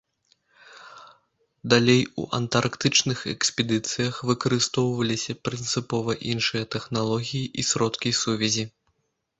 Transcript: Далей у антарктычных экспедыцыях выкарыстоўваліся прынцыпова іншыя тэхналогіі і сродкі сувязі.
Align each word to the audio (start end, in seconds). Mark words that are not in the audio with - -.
Далей 1.73 2.01
у 2.23 2.25
антарктычных 2.37 3.19
экспедыцыях 3.33 4.15
выкарыстоўваліся 4.31 5.37
прынцыпова 5.49 6.11
іншыя 6.35 6.63
тэхналогіі 6.77 7.45
і 7.45 7.61
сродкі 7.75 8.09
сувязі. 8.25 8.65